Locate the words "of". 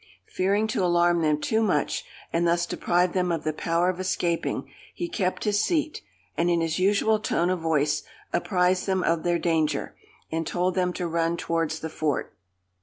3.31-3.43, 3.87-3.99, 7.51-7.59, 9.03-9.21